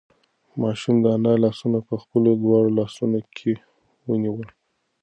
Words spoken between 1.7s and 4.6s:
په خپلو دواړو لاسو کې ونیول.